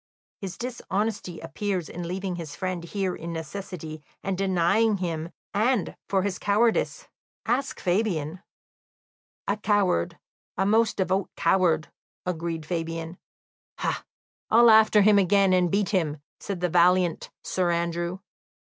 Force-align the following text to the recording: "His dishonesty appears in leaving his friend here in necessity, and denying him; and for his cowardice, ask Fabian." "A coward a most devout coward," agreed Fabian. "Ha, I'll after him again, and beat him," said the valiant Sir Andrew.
"His 0.39 0.57
dishonesty 0.57 1.39
appears 1.41 1.87
in 1.87 2.07
leaving 2.07 2.35
his 2.35 2.55
friend 2.55 2.83
here 2.83 3.13
in 3.15 3.31
necessity, 3.31 4.01
and 4.23 4.35
denying 4.35 4.97
him; 4.97 5.29
and 5.53 5.95
for 6.09 6.23
his 6.23 6.39
cowardice, 6.39 7.07
ask 7.45 7.79
Fabian." 7.79 8.41
"A 9.47 9.57
coward 9.57 10.17
a 10.57 10.65
most 10.65 10.97
devout 10.97 11.29
coward," 11.35 11.89
agreed 12.25 12.65
Fabian. 12.65 13.19
"Ha, 13.77 14.03
I'll 14.49 14.71
after 14.71 15.03
him 15.03 15.19
again, 15.19 15.53
and 15.53 15.69
beat 15.69 15.89
him," 15.89 16.17
said 16.39 16.61
the 16.61 16.69
valiant 16.69 17.29
Sir 17.43 17.69
Andrew. 17.71 18.17